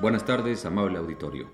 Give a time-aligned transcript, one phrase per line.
[0.00, 1.50] Buenas tardes, amable auditorio.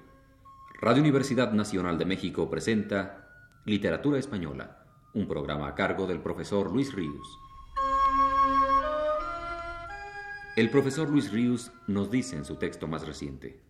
[0.81, 3.29] Radio Universidad Nacional de México presenta
[3.65, 7.41] Literatura Española, un programa a cargo del profesor Luis Ríos.
[10.55, 13.61] El profesor Luis Ríos nos dice en su texto más reciente,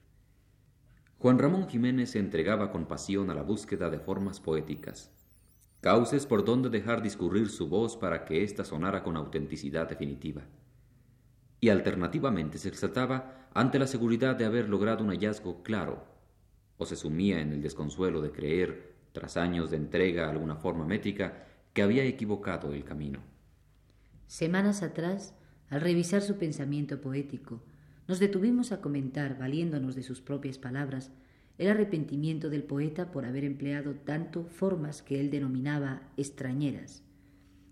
[1.20, 5.10] Juan Ramón Jiménez se entregaba con pasión a la búsqueda de formas poéticas,
[5.80, 10.42] cauces por donde dejar discurrir su voz para que ésta sonara con autenticidad definitiva.
[11.60, 16.04] Y alternativamente se exaltaba ante la seguridad de haber logrado un hallazgo claro,
[16.76, 20.84] o se sumía en el desconsuelo de creer, tras años de entrega a alguna forma
[20.84, 23.20] métrica, que había equivocado el camino.
[24.26, 25.34] Semanas atrás,
[25.70, 27.62] al revisar su pensamiento poético,
[28.08, 31.10] nos detuvimos a comentar, valiéndonos de sus propias palabras,
[31.58, 37.02] el arrepentimiento del poeta por haber empleado tanto formas que él denominaba extrañeras.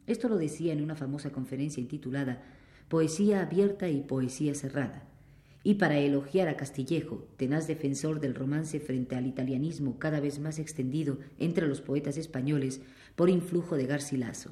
[0.07, 2.43] Esto lo decía en una famosa conferencia intitulada
[2.89, 5.05] Poesía abierta y poesía cerrada.
[5.63, 10.59] Y para elogiar a Castillejo, tenaz defensor del romance frente al italianismo cada vez más
[10.59, 12.83] extendido entre los poetas españoles
[13.17, 14.51] por influjo de Garcilaso.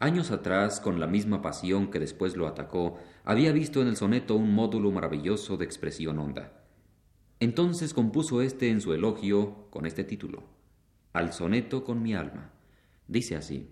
[0.00, 4.36] Años atrás, con la misma pasión que después lo atacó, había visto en el soneto
[4.36, 6.52] un módulo maravilloso de expresión honda.
[7.40, 10.44] Entonces compuso éste en su elogio con este título,
[11.12, 12.52] Al soneto con mi alma.
[13.06, 13.68] Dice así.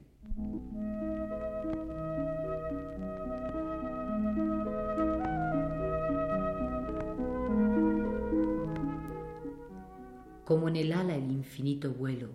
[10.47, 12.29] Como en el ala el infinito vuelo,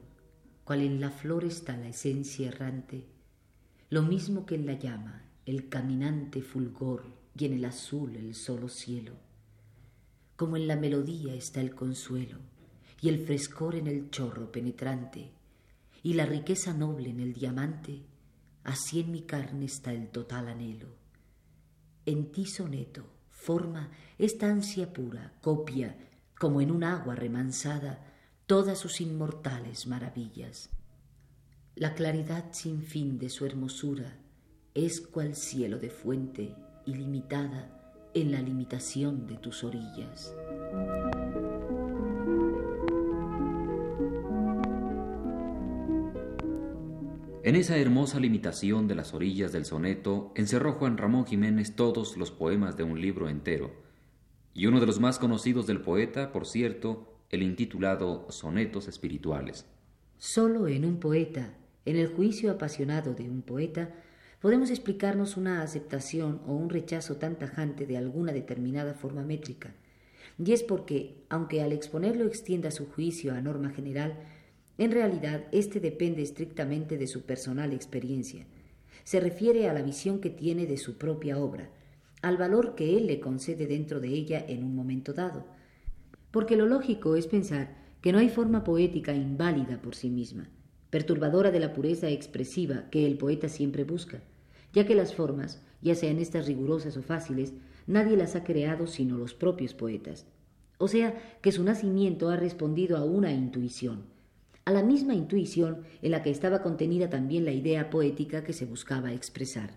[0.66, 3.06] cual en la flor está la esencia errante,
[3.90, 7.06] lo mismo que en la llama, el caminante fulgor
[7.38, 9.14] y en el azul el solo cielo.
[10.36, 12.40] Como en la melodía está el consuelo
[13.00, 15.31] y el frescor en el chorro penetrante
[16.03, 18.02] y la riqueza noble en el diamante,
[18.66, 20.90] así en mi carne está el total anhelo.
[22.06, 25.96] En ti soneto forma esta ansia pura, copia,
[26.41, 28.10] como en un agua remansada,
[28.51, 30.69] todas sus inmortales maravillas.
[31.73, 34.17] La claridad sin fin de su hermosura
[34.73, 36.53] es cual cielo de fuente
[36.85, 40.35] ilimitada en la limitación de tus orillas.
[47.44, 52.31] En esa hermosa limitación de las orillas del soneto encerró Juan Ramón Jiménez todos los
[52.31, 53.72] poemas de un libro entero,
[54.53, 59.66] y uno de los más conocidos del poeta, por cierto, el intitulado Sonetos Espirituales.
[60.18, 61.53] Solo en un poeta
[61.86, 63.90] en el juicio apasionado de un poeta,
[64.40, 69.74] podemos explicarnos una aceptación o un rechazo tan tajante de alguna determinada forma métrica.
[70.38, 74.20] Y es porque, aunque al exponerlo extienda su juicio a norma general,
[74.78, 78.46] en realidad éste depende estrictamente de su personal experiencia.
[79.03, 81.70] Se refiere a la visión que tiene de su propia obra,
[82.22, 85.46] al valor que él le concede dentro de ella en un momento dado.
[86.31, 90.50] Porque lo lógico es pensar que no hay forma poética inválida por sí misma
[90.92, 94.22] perturbadora de la pureza expresiva que el poeta siempre busca,
[94.74, 97.53] ya que las formas, ya sean estas rigurosas o fáciles,
[97.88, 100.28] nadie las ha creado sino los propios poetas.
[100.78, 104.03] O sea, que su nacimiento ha respondido a una intuición,
[104.66, 108.66] a la misma intuición en la que estaba contenida también la idea poética que se
[108.66, 109.72] buscaba expresar.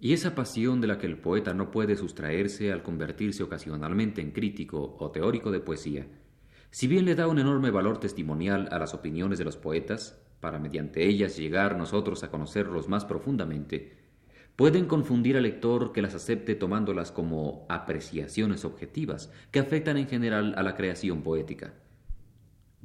[0.00, 4.32] Y esa pasión de la que el poeta no puede sustraerse al convertirse ocasionalmente en
[4.32, 6.06] crítico o teórico de poesía,
[6.70, 10.58] si bien le da un enorme valor testimonial a las opiniones de los poetas, para
[10.58, 13.96] mediante ellas llegar nosotros a conocerlos más profundamente,
[14.56, 20.54] pueden confundir al lector que las acepte tomándolas como apreciaciones objetivas que afectan en general
[20.56, 21.74] a la creación poética.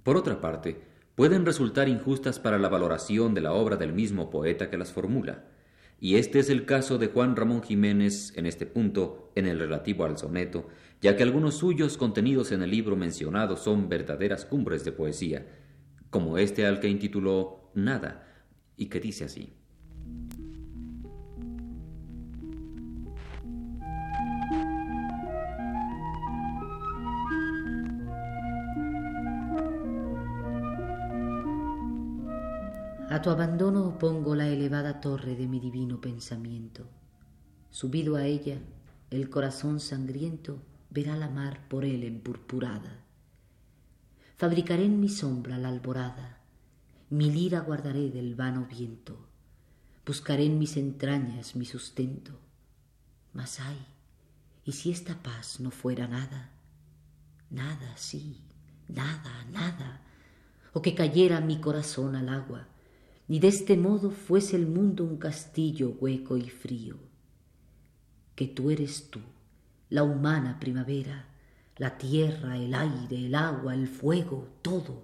[0.03, 0.81] Por otra parte,
[1.15, 5.45] pueden resultar injustas para la valoración de la obra del mismo poeta que las formula,
[5.99, 10.05] y este es el caso de Juan Ramón Jiménez en este punto, en el relativo
[10.05, 10.67] al soneto,
[11.01, 15.45] ya que algunos suyos contenidos en el libro mencionado son verdaderas cumbres de poesía,
[16.09, 18.25] como este al que intituló Nada,
[18.77, 19.58] y que dice así.
[33.09, 36.87] A tu abandono pongo la elevada torre de mi divino pensamiento.
[37.71, 38.59] Subido a ella,
[39.09, 43.09] el corazón sangriento verá la mar por él empurpurada
[44.39, 46.37] fabricaré en mi sombra la alborada,
[47.09, 49.27] mi lira guardaré del vano viento,
[50.05, 52.39] buscaré en mis entrañas mi sustento.
[53.33, 53.77] Mas ay,
[54.63, 56.51] ¿y si esta paz no fuera nada?
[57.49, 58.39] Nada, sí,
[58.87, 60.03] nada, nada,
[60.71, 62.65] o que cayera mi corazón al agua,
[63.29, 66.97] y de este modo fuese el mundo un castillo hueco y frío,
[68.35, 69.19] que tú eres tú,
[69.89, 71.27] la humana primavera,
[71.77, 75.03] la tierra, el aire, el agua, el fuego, todo.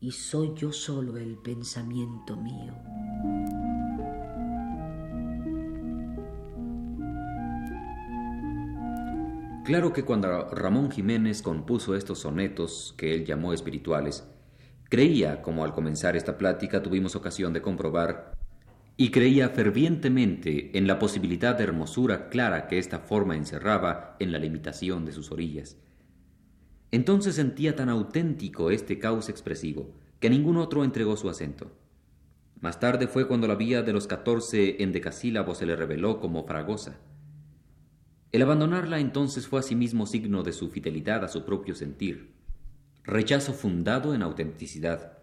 [0.00, 2.74] Y soy yo solo el pensamiento mío.
[9.64, 14.26] Claro que cuando Ramón Jiménez compuso estos sonetos que él llamó espirituales,
[14.88, 18.36] creía, como al comenzar esta plática tuvimos ocasión de comprobar,
[18.96, 24.38] y creía fervientemente en la posibilidad de hermosura clara que esta forma encerraba en la
[24.38, 25.76] limitación de sus orillas.
[26.90, 31.70] Entonces sentía tan auténtico este caos expresivo que ningún otro entregó su acento.
[32.60, 36.98] Más tarde fue cuando la vía de los catorce endecasílabos se le reveló como fragosa.
[38.32, 42.32] El abandonarla entonces fue asimismo signo de su fidelidad a su propio sentir,
[43.08, 45.16] rechazo fundado en autenticidad,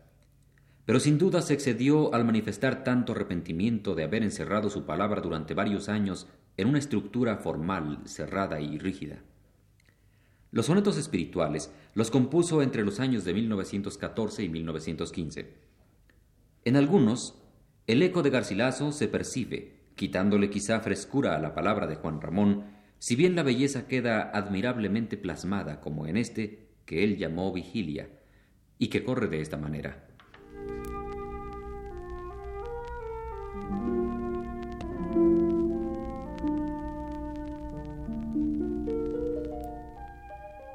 [0.86, 5.54] pero sin duda se excedió al manifestar tanto arrepentimiento de haber encerrado su palabra durante
[5.54, 6.28] varios años
[6.58, 9.22] en una estructura formal, cerrada y rígida.
[10.52, 15.54] Los sonetos espirituales los compuso entre los años de 1914 y 1915.
[16.64, 17.36] En algunos,
[17.86, 22.64] el eco de Garcilaso se percibe, quitándole quizá frescura a la palabra de Juan Ramón,
[22.98, 28.10] si bien la belleza queda admirablemente plasmada, como en este que él llamó Vigilia,
[28.78, 30.06] y que corre de esta manera.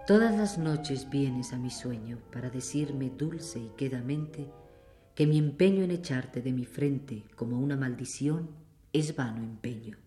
[0.06, 4.50] Todas las noches vienes a mi sueño para decirme dulce y quedamente
[5.14, 8.50] que mi empeño en echarte de mi frente como una maldición
[8.92, 9.98] es vano empeño.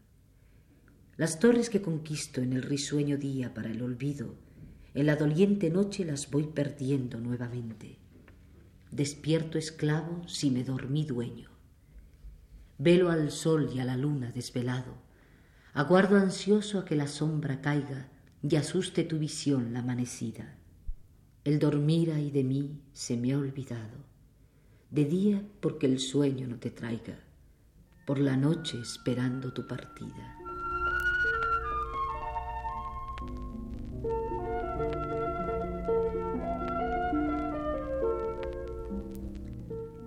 [1.15, 4.35] Las torres que conquisto en el risueño día para el olvido,
[4.93, 7.97] en la doliente noche las voy perdiendo nuevamente.
[8.91, 11.49] Despierto esclavo si me dormí dueño.
[12.77, 14.95] Velo al sol y a la luna desvelado,
[15.73, 18.09] aguardo ansioso a que la sombra caiga
[18.43, 20.55] y asuste tu visión la amanecida.
[21.43, 23.97] El dormir ahí de mí se me ha olvidado,
[24.91, 27.19] de día porque el sueño no te traiga,
[28.05, 30.42] por la noche esperando tu partida.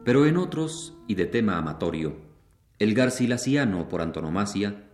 [0.07, 2.17] Pero en otros, y de tema amatorio,
[2.79, 4.85] el garcilasiano por antonomasia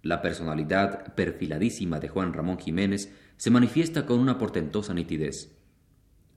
[0.00, 5.58] la personalidad perfiladísima de Juan Ramón Jiménez se manifiesta con una portentosa nitidez.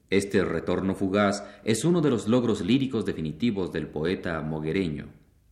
[0.09, 5.07] Este retorno fugaz es uno de los logros líricos definitivos del poeta moguereño.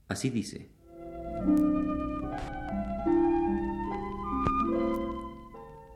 [0.10, 0.70] Así dice.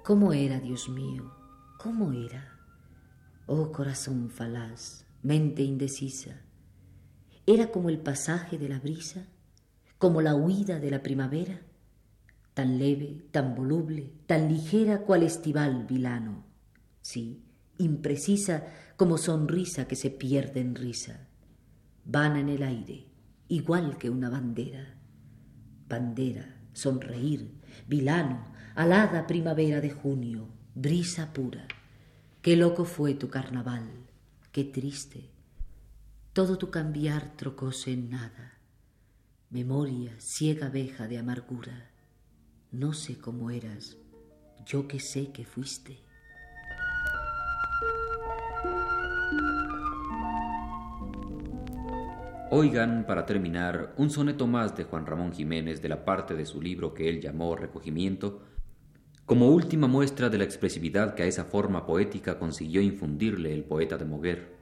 [0.06, 1.34] ¿Cómo era, Dios mío?
[1.80, 2.58] ¿Cómo era?
[3.46, 6.47] Oh corazón falaz, mente indecisa.
[7.48, 9.26] ¿Era como el pasaje de la brisa?
[9.98, 11.62] ¿Como la huida de la primavera?
[12.58, 16.44] tan leve, tan voluble, tan ligera cual estival vilano,
[17.04, 17.44] sí,
[17.78, 18.66] imprecisa
[18.96, 21.28] como sonrisa que se pierde en risa,
[22.04, 23.06] vana en el aire,
[23.48, 24.96] igual que una bandera,
[25.88, 27.52] bandera, sonreír,
[27.88, 31.68] vilano, alada primavera de junio, brisa pura,
[32.42, 33.88] qué loco fue tu carnaval,
[34.52, 35.30] qué triste,
[36.38, 38.60] todo tu cambiar trocóse en nada,
[39.50, 41.90] memoria ciega abeja de amargura,
[42.72, 43.98] no sé cómo eras,
[44.64, 45.98] yo que sé que fuiste.
[52.52, 56.62] Oigan, para terminar, un soneto más de Juan Ramón Jiménez de la parte de su
[56.62, 58.44] libro que él llamó Recogimiento,
[59.26, 63.98] como última muestra de la expresividad que a esa forma poética consiguió infundirle el poeta
[63.98, 64.57] de Moguer.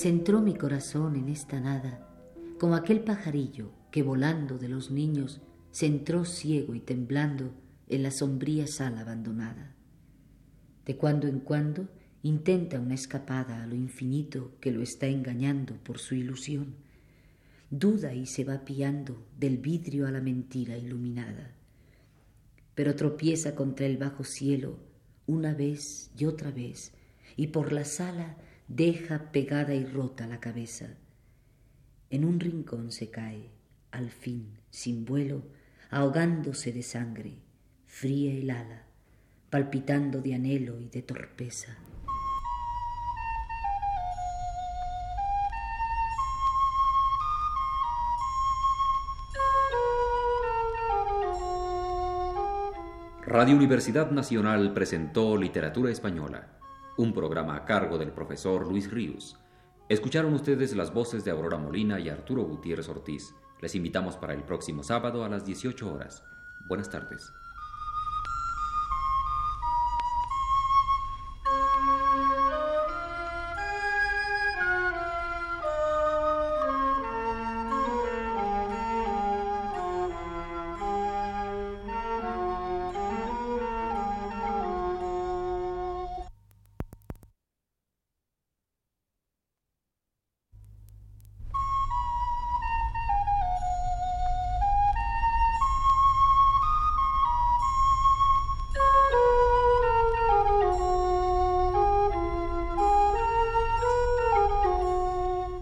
[0.00, 2.06] Centró mi corazón en esta nada,
[2.60, 5.40] como aquel pajarillo que volando de los niños
[5.72, 7.52] se entró ciego y temblando
[7.88, 9.74] en la sombría sala abandonada.
[10.86, 11.88] De cuando en cuando
[12.22, 16.76] intenta una escapada a lo infinito que lo está engañando por su ilusión.
[17.68, 21.50] Duda y se va piando del vidrio a la mentira iluminada.
[22.76, 24.78] Pero tropieza contra el bajo cielo
[25.26, 26.92] una vez y otra vez,
[27.34, 28.36] y por la sala
[28.68, 30.88] deja pegada y rota la cabeza.
[32.10, 33.50] En un rincón se cae,
[33.90, 35.42] al fin, sin vuelo,
[35.90, 37.38] ahogándose de sangre,
[37.86, 38.84] fría el ala,
[39.48, 41.78] palpitando de anhelo y de torpeza.
[53.22, 56.57] Radio Universidad Nacional presentó Literatura Española
[56.98, 59.38] un programa a cargo del profesor Luis Ríos.
[59.88, 63.34] Escucharon ustedes las voces de Aurora Molina y Arturo Gutiérrez Ortiz.
[63.60, 66.24] Les invitamos para el próximo sábado a las 18 horas.
[66.66, 67.32] Buenas tardes.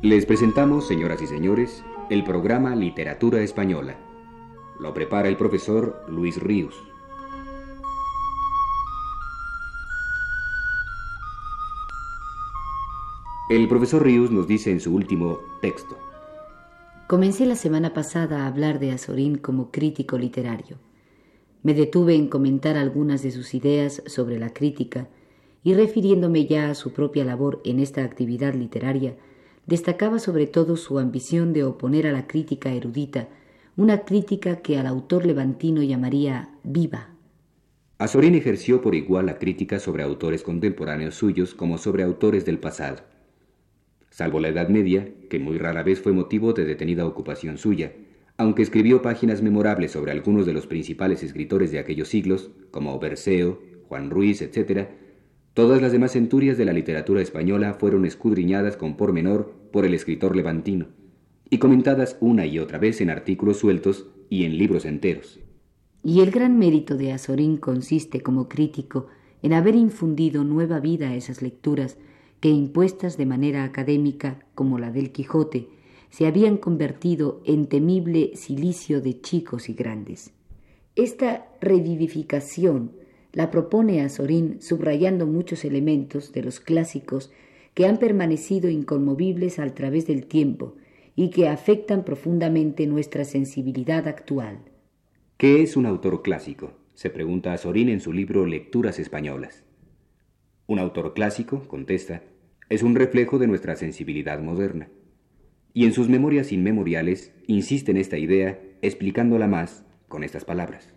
[0.06, 3.98] Les presentamos, señoras y señores, el programa Literatura Española.
[4.78, 6.80] Lo prepara el profesor Luis Ríos.
[13.50, 15.98] El profesor Ríos nos dice en su último texto.
[17.08, 20.76] Comencé la semana pasada a hablar de Azorín como crítico literario.
[21.64, 25.08] Me detuve en comentar algunas de sus ideas sobre la crítica
[25.64, 29.16] y refiriéndome ya a su propia labor en esta actividad literaria,
[29.66, 33.28] destacaba sobre todo su ambición de oponer a la crítica erudita
[33.76, 37.10] una crítica que al autor levantino llamaría viva.
[37.98, 43.02] Azorín ejerció por igual la crítica sobre autores contemporáneos suyos como sobre autores del pasado.
[44.08, 47.92] Salvo la Edad Media, que muy rara vez fue motivo de detenida ocupación suya,
[48.38, 53.60] aunque escribió páginas memorables sobre algunos de los principales escritores de aquellos siglos, como Berceo,
[53.88, 54.88] Juan Ruiz, etc.,
[55.56, 60.36] Todas las demás centurias de la literatura española fueron escudriñadas con pormenor por el escritor
[60.36, 60.86] levantino
[61.50, 65.40] y comentadas una y otra vez en artículos sueltos y en libros enteros.
[66.02, 69.06] Y el gran mérito de Azorín consiste como crítico
[69.42, 71.98] en haber infundido nueva vida a esas lecturas
[72.40, 75.68] que, impuestas de manera académica, como la del Quijote,
[76.10, 80.32] se habían convertido en temible silicio de chicos y grandes.
[80.94, 82.92] Esta revivificación
[83.32, 87.30] la propone a Sorín subrayando muchos elementos de los clásicos
[87.76, 90.76] que han permanecido inconmovibles al través del tiempo
[91.14, 94.60] y que afectan profundamente nuestra sensibilidad actual.
[95.36, 96.72] ¿Qué es un autor clásico?
[96.94, 99.62] se pregunta a Sorín en su libro Lecturas Españolas.
[100.66, 102.22] Un autor clásico, contesta,
[102.70, 104.88] es un reflejo de nuestra sensibilidad moderna.
[105.74, 110.88] Y en sus memorias inmemoriales insiste en esta idea, explicándola más con estas palabras.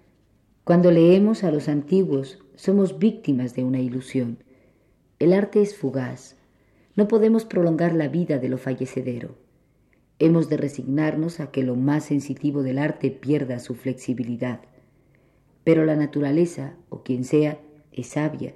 [0.64, 4.38] Cuando leemos a los antiguos, somos víctimas de una ilusión.
[5.20, 6.39] El arte es fugaz.
[6.96, 9.36] No podemos prolongar la vida de lo fallecedero.
[10.20, 14.62] Hemos de resignarnos a que lo más sensitivo del arte pierda su flexibilidad.
[15.64, 17.60] Pero la naturaleza, o quien sea,
[17.92, 18.54] es sabia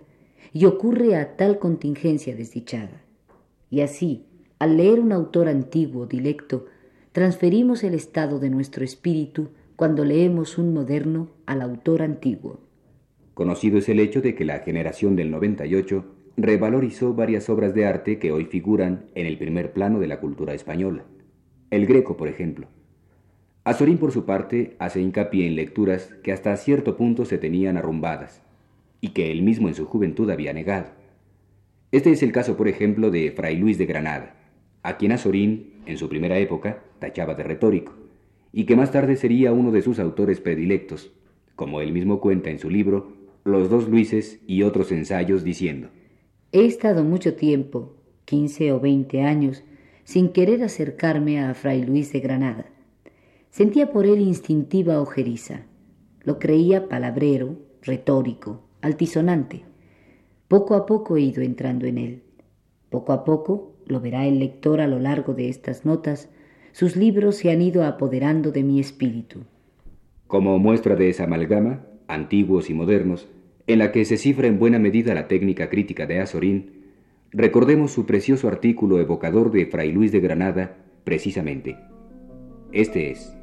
[0.54, 3.02] y ocurre a tal contingencia desdichada.
[3.70, 4.26] Y así,
[4.60, 6.68] al leer un autor antiguo, dilecto,
[7.12, 12.60] transferimos el estado de nuestro espíritu cuando leemos un moderno al autor antiguo.
[13.34, 16.06] Conocido es el hecho de que la generación del 98
[16.38, 20.54] revalorizó varias obras de arte que hoy figuran en el primer plano de la cultura
[20.54, 21.04] española.
[21.70, 22.68] El Greco, por ejemplo.
[23.64, 28.42] Azorín, por su parte, hace hincapié en lecturas que hasta cierto punto se tenían arrumbadas
[29.00, 30.88] y que él mismo en su juventud había negado.
[31.92, 34.36] Este es el caso, por ejemplo, de Fray Luis de Granada,
[34.82, 37.94] a quien Azorín, en su primera época, tachaba de retórico
[38.54, 41.12] y que más tarde sería uno de sus autores predilectos,
[41.56, 43.14] como él mismo cuenta en su libro
[43.44, 45.90] Los dos Luises y otros ensayos, diciendo,
[46.56, 47.96] He estado mucho tiempo,
[48.26, 49.64] quince o veinte años,
[50.04, 52.68] sin querer acercarme a Fray Luis de Granada.
[53.50, 55.66] Sentía por él instintiva ojeriza.
[56.22, 59.64] Lo creía palabrero, retórico, altisonante.
[60.48, 62.24] Poco a poco he ido entrando en él.
[62.92, 66.30] Poco a poco, lo verá el lector a lo largo de estas notas,
[66.72, 69.40] sus libros se han ido apoderando de mi espíritu.
[70.28, 73.28] Como muestra de esa amalgama, antiguos y modernos,
[73.68, 76.84] en la que se cifra en buena medida la técnica crítica de Azorín,
[77.32, 81.78] recordemos su precioso artículo evocador de Fray Luis de Granada, precisamente.
[82.72, 83.34] Este es.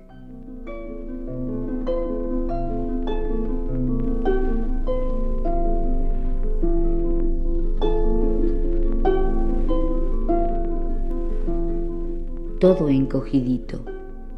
[12.60, 13.86] todo encogidito,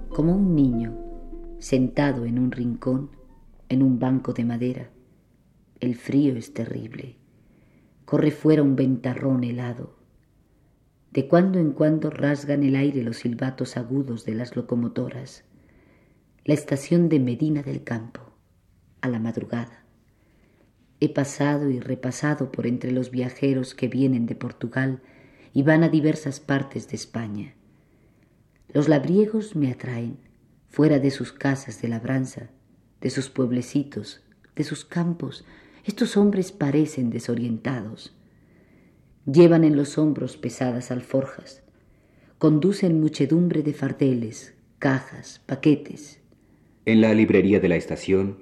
[0.09, 0.97] como un niño
[1.59, 3.11] sentado en un rincón,
[3.69, 4.91] en un banco de madera.
[5.83, 7.17] El frío es terrible.
[8.05, 9.97] Corre fuera un ventarrón helado.
[11.11, 15.43] De cuando en cuando rasgan el aire los silbatos agudos de las locomotoras.
[16.45, 18.21] La estación de Medina del Campo,
[19.01, 19.85] a la madrugada.
[21.01, 25.03] He pasado y repasado por entre los viajeros que vienen de Portugal
[25.53, 27.57] y van a diversas partes de España.
[28.73, 30.19] Los labriegos me atraen,
[30.69, 32.51] fuera de sus casas de labranza,
[33.01, 34.23] de sus pueblecitos,
[34.55, 35.45] de sus campos,
[35.85, 38.17] estos hombres parecen desorientados.
[39.27, 41.63] Llevan en los hombros pesadas alforjas,
[42.39, 46.21] conducen muchedumbre de fardeles, cajas, paquetes.
[46.85, 48.39] En la librería de la estación,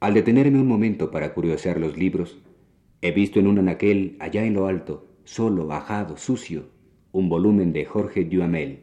[0.00, 2.38] al detenerme un momento para curiosear los libros,
[3.00, 6.68] he visto en un anaquel, allá en lo alto, solo, ajado, sucio,
[7.12, 8.80] un volumen de Jorge Duhamel,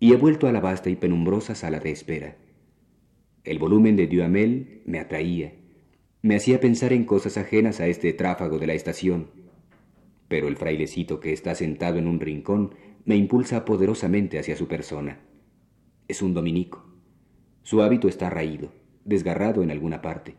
[0.00, 2.36] y he vuelto a la vasta y penumbrosa sala de espera.
[3.44, 5.57] El volumen de Duhamel me atraía,
[6.20, 9.28] me hacía pensar en cosas ajenas a este tráfago de la estación,
[10.26, 15.20] pero el frailecito que está sentado en un rincón me impulsa poderosamente hacia su persona.
[16.08, 16.84] Es un dominico.
[17.62, 18.72] Su hábito está raído,
[19.04, 20.34] desgarrado en alguna parte.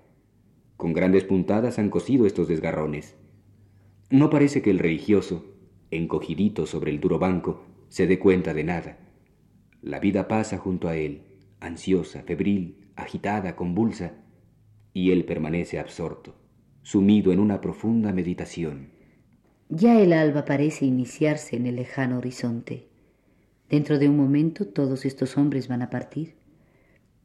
[0.75, 3.15] Con grandes puntadas han cosido estos desgarrones.
[4.09, 5.45] No parece que el religioso,
[5.91, 8.98] encogidito sobre el duro banco, se dé cuenta de nada.
[9.81, 11.24] La vida pasa junto a él,
[11.59, 14.13] ansiosa, febril, agitada, convulsa,
[14.93, 16.36] y él permanece absorto,
[16.81, 18.89] sumido en una profunda meditación.
[19.69, 22.88] Ya el alba parece iniciarse en el lejano horizonte.
[23.69, 26.36] Dentro de un momento todos estos hombres van a partir.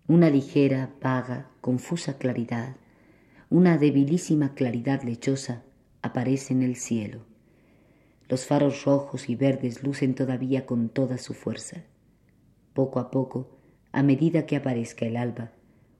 [0.07, 2.77] Una ligera, vaga, confusa claridad,
[3.49, 5.63] una debilísima claridad lechosa
[6.03, 7.25] aparece en el cielo.
[8.29, 11.85] Los faros rojos y verdes lucen todavía con toda su fuerza.
[12.75, 13.57] Poco a poco,
[13.93, 15.53] a medida que aparezca el alba,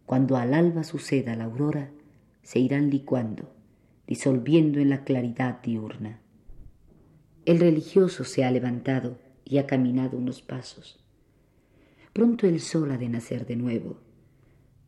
[0.07, 1.91] cuando al alba suceda la aurora,
[2.43, 3.51] se irán licuando,
[4.07, 6.21] disolviendo en la claridad diurna.
[7.47, 11.05] El religioso se ha levantado y ha caminado unos pasos.
[12.13, 13.99] Pronto el sol ha de nacer de nuevo.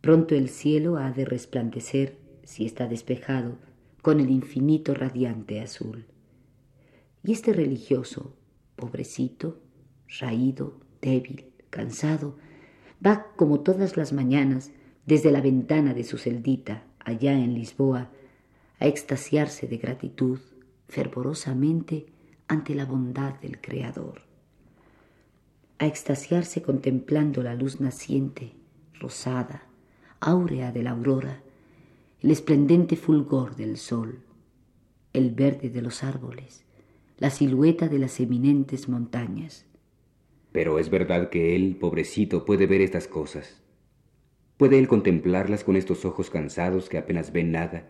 [0.00, 3.58] Pronto el cielo ha de resplandecer, si está despejado,
[4.02, 6.06] con el infinito radiante azul.
[7.24, 8.36] Y este religioso,
[8.76, 9.60] pobrecito,
[10.20, 12.36] raído, débil, cansado,
[13.04, 14.70] va como todas las mañanas
[15.06, 18.10] desde la ventana de su celdita allá en Lisboa
[18.80, 20.40] a extasiarse de gratitud
[20.88, 22.06] fervorosamente
[22.48, 24.22] ante la bondad del Creador,
[25.78, 28.52] a extasiarse contemplando la luz naciente,
[29.00, 29.62] rosada,
[30.20, 31.40] áurea de la aurora,
[32.22, 34.20] el esplendente fulgor del sol,
[35.12, 36.64] el verde de los árboles,
[37.18, 39.64] la silueta de las eminentes montañas.
[40.52, 43.62] Pero es verdad que él, pobrecito, puede ver estas cosas.
[44.56, 47.88] Puede él contemplarlas con estos ojos cansados que apenas ven nada.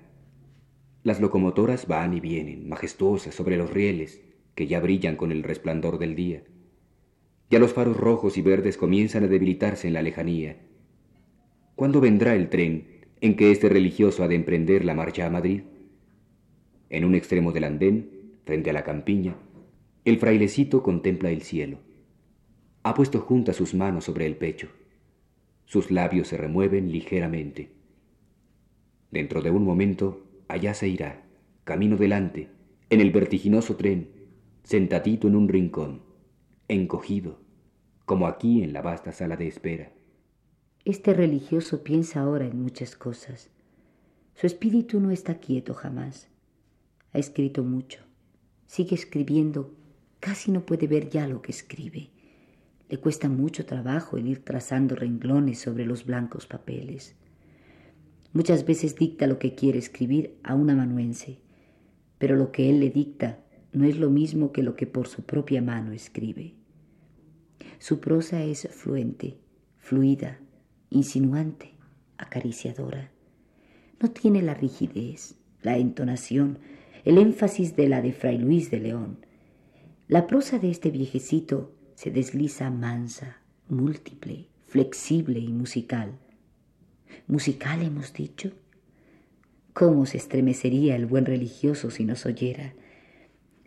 [1.02, 4.20] Las locomotoras van y vienen, majestuosas, sobre los rieles,
[4.54, 6.42] que ya brillan con el resplandor del día.
[7.50, 10.56] Ya los faros rojos y verdes comienzan a debilitarse en la lejanía.
[11.76, 15.62] ¿Cuándo vendrá el tren en que este religioso ha de emprender la marcha a Madrid.
[16.90, 18.10] En un extremo del andén,
[18.44, 19.36] frente a la campiña,
[20.04, 21.78] el frailecito contempla el cielo.
[22.82, 24.68] Ha puesto juntas sus manos sobre el pecho.
[25.66, 27.70] Sus labios se remueven ligeramente.
[29.10, 31.24] Dentro de un momento, allá se irá,
[31.64, 32.48] camino delante,
[32.88, 34.08] en el vertiginoso tren,
[34.62, 36.02] sentadito en un rincón,
[36.68, 37.40] encogido,
[38.04, 39.92] como aquí en la vasta sala de espera.
[40.84, 43.50] Este religioso piensa ahora en muchas cosas.
[44.34, 46.28] Su espíritu no está quieto jamás.
[47.12, 48.04] Ha escrito mucho.
[48.66, 49.74] Sigue escribiendo.
[50.20, 52.10] Casi no puede ver ya lo que escribe.
[52.88, 57.16] Le cuesta mucho trabajo el ir trazando renglones sobre los blancos papeles.
[58.32, 61.38] Muchas veces dicta lo que quiere escribir a un amanuense,
[62.18, 63.40] pero lo que él le dicta
[63.72, 66.54] no es lo mismo que lo que por su propia mano escribe.
[67.78, 69.38] Su prosa es fluente,
[69.78, 70.38] fluida,
[70.90, 71.74] insinuante,
[72.18, 73.10] acariciadora.
[74.00, 76.58] No tiene la rigidez, la entonación,
[77.04, 79.18] el énfasis de la de Fray Luis de León.
[80.08, 86.12] La prosa de este viejecito se desliza mansa, múltiple, flexible y musical.
[87.26, 88.52] ¿Musical hemos dicho?
[89.72, 92.74] ¿Cómo se estremecería el buen religioso si nos oyera?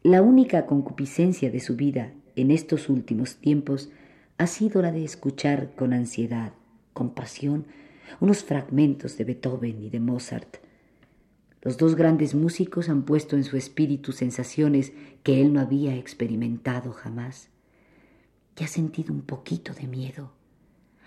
[0.04, 3.90] La única concupiscencia de su vida en estos últimos tiempos
[4.38, 6.54] ha sido la de escuchar con ansiedad,
[6.94, 7.66] compasión
[8.20, 10.58] unos fragmentos de Beethoven y de Mozart.
[11.64, 16.94] Los dos grandes músicos han puesto en su espíritu sensaciones que él no había experimentado
[16.94, 17.50] jamás.
[18.64, 20.32] Ha sentido un poquito de miedo.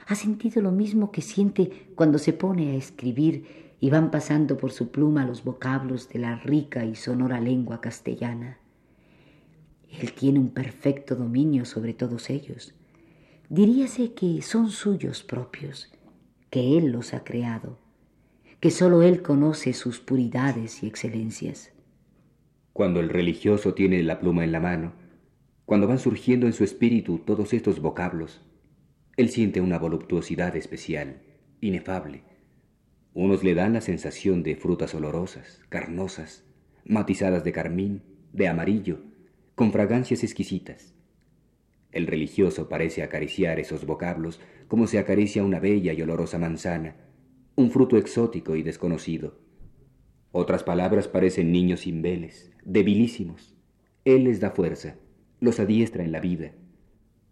[0.06, 4.72] Ha sentido lo mismo que siente cuando se pone a escribir y van pasando por
[4.72, 8.58] su pluma los vocablos de la rica y sonora lengua castellana.
[9.90, 12.74] Él tiene un perfecto dominio sobre todos ellos
[13.52, 15.92] diríase que son suyos propios,
[16.48, 17.78] que Él los ha creado,
[18.60, 21.70] que sólo Él conoce sus puridades y excelencias.
[22.72, 24.94] Cuando el religioso tiene la pluma en la mano,
[25.72, 28.42] cuando van surgiendo en su espíritu todos estos vocablos,
[29.16, 31.22] él siente una voluptuosidad especial,
[31.62, 32.24] inefable.
[33.14, 36.44] Unos le dan la sensación de frutas olorosas, carnosas,
[36.84, 38.02] matizadas de carmín,
[38.34, 39.00] de amarillo,
[39.54, 40.92] con fragancias exquisitas.
[41.90, 46.96] El religioso parece acariciar esos vocablos como se acaricia una bella y olorosa manzana,
[47.56, 49.38] un fruto exótico y desconocido.
[50.32, 53.54] Otras palabras parecen niños imbeles, debilísimos.
[54.04, 54.98] Él les da fuerza,
[55.42, 56.52] los adiestra en la vida.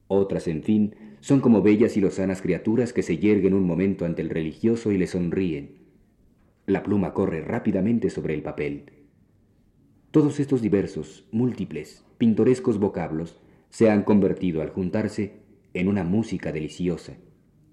[0.09, 4.21] Otras, en fin, son como bellas y lozanas criaturas que se yerguen un momento ante
[4.21, 5.77] el religioso y le sonríen.
[6.67, 8.87] La pluma corre rápidamente sobre el papel.
[10.11, 15.37] Todos estos diversos, múltiples, pintorescos vocablos se han convertido al juntarse
[15.73, 17.15] en una música deliciosa,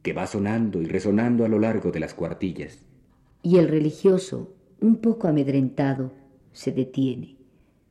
[0.03, 2.85] que va sonando y resonando a lo largo de las cuartillas.
[3.41, 6.13] Y el religioso, un poco amedrentado,
[6.51, 7.37] se detiene,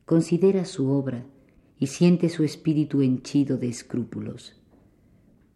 [0.05, 1.25] considera su obra
[1.79, 4.55] y siente su espíritu henchido de escrúpulos.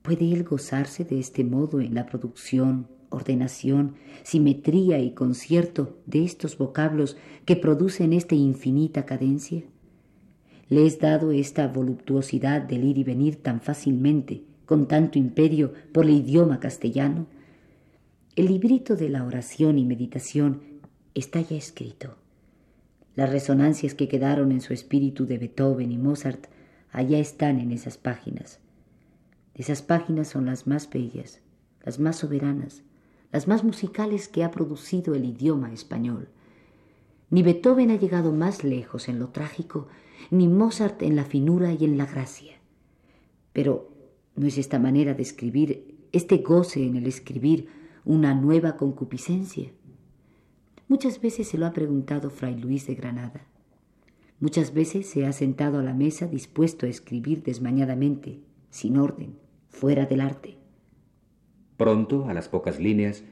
[0.02, 6.58] ¿Puede él gozarse de este modo en la producción, ordenación, simetría y concierto de estos
[6.58, 9.64] vocablos que producen esta infinita cadencia?
[10.70, 16.06] ¿Le es dado esta voluptuosidad del ir y venir tan fácilmente, con tanto imperio, por
[16.06, 17.28] el idioma castellano?
[18.36, 20.62] El librito de la oración y meditación
[21.14, 22.21] está ya escrito.
[23.16, 26.48] Las resonancias que quedaron en su espíritu de Beethoven y Mozart
[26.92, 28.60] allá están en esas páginas.
[29.54, 31.42] Esas páginas son las más bellas,
[31.84, 32.84] las más soberanas,
[33.32, 36.30] las más musicales que ha producido el idioma español.
[37.30, 39.88] Ni Beethoven ha llegado más lejos en lo trágico,
[40.30, 42.60] ni Mozart en la finura y en la gracia.
[43.52, 43.92] Pero
[44.36, 47.68] ¿no es esta manera de escribir, este goce en el escribir,
[48.06, 49.70] una nueva concupiscencia?
[50.92, 53.46] Muchas veces se lo ha preguntado Fray Luis de Granada.
[54.42, 59.38] Muchas veces se ha sentado a la mesa dispuesto a escribir desmañadamente, sin orden,
[59.70, 60.58] fuera del arte.
[61.78, 63.24] Pronto, a las pocas líneas,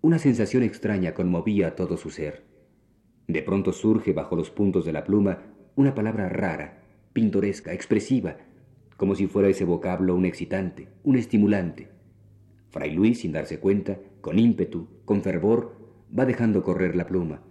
[0.00, 2.42] una sensación extraña conmovía todo su ser.
[3.28, 5.38] De pronto surge bajo los puntos de la pluma
[5.76, 8.38] una palabra rara, pintoresca, expresiva,
[8.96, 11.90] como si fuera ese vocablo un excitante, un estimulante.
[12.70, 15.83] Fray Luis, sin darse cuenta, con ímpetu, con fervor,
[16.16, 17.42] va dejando correr la pluma,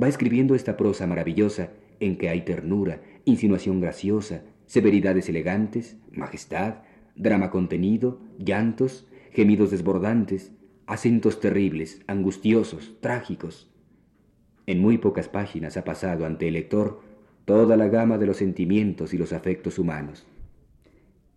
[0.00, 6.76] va escribiendo esta prosa maravillosa en que hay ternura, insinuación graciosa, severidades elegantes, majestad,
[7.16, 10.52] drama contenido, llantos, gemidos desbordantes,
[10.86, 13.70] acentos terribles, angustiosos, trágicos.
[14.66, 17.00] En muy pocas páginas ha pasado ante el lector
[17.44, 20.26] toda la gama de los sentimientos y los afectos humanos.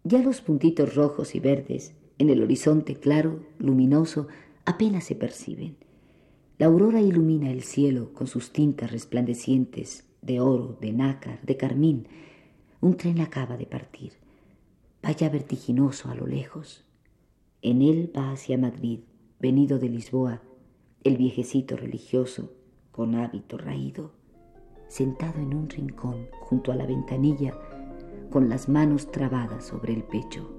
[0.03, 4.27] Ya los puntitos rojos y verdes en el horizonte claro, luminoso,
[4.65, 5.75] apenas se perciben.
[6.57, 12.07] La aurora ilumina el cielo con sus tintas resplandecientes de oro, de nácar, de carmín.
[12.81, 14.13] Un tren acaba de partir.
[15.03, 16.83] Vaya vertiginoso a lo lejos.
[17.61, 19.01] En él va hacia Madrid,
[19.39, 20.41] venido de Lisboa,
[21.03, 22.51] el viejecito religioso,
[22.91, 24.13] con hábito raído,
[24.87, 27.53] sentado en un rincón junto a la ventanilla,
[28.31, 30.56] con las manos trabadas sobre el pecho.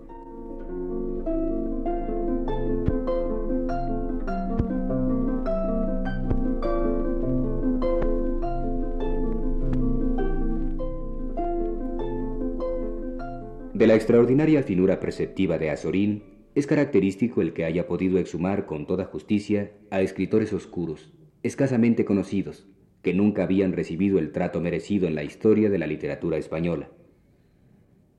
[13.79, 16.25] De la extraordinaria finura perceptiva de Azorín
[16.57, 21.13] es característico el que haya podido exhumar con toda justicia a escritores oscuros,
[21.45, 22.67] escasamente conocidos,
[23.03, 26.91] que nunca habían recibido el trato merecido en la historia de la literatura española.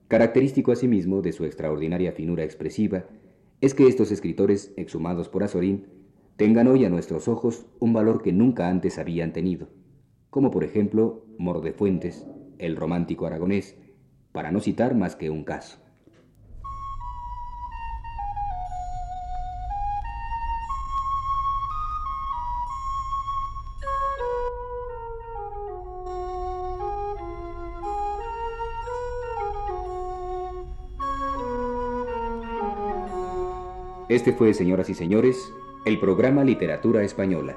[0.08, 3.04] Característico asimismo de su extraordinaria finura expresiva
[3.60, 5.88] es que estos escritores exhumados por Azorín
[6.36, 9.68] tengan hoy a nuestros ojos un valor que nunca antes habían tenido,
[10.30, 13.76] como por ejemplo Moro de Fuentes, el romántico aragonés,
[14.32, 15.78] para no citar más que un caso.
[34.10, 37.56] Este fue, señoras y señores, el programa Literatura Española,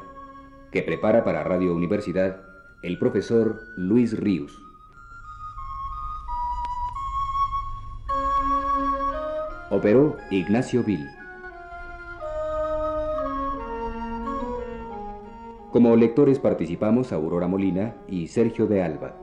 [0.72, 2.44] que prepara para Radio Universidad
[2.84, 4.62] el profesor Luis Ríos.
[9.84, 11.10] Operó Ignacio Vil.
[15.74, 19.23] Como lectores participamos Aurora Molina y Sergio de Alba.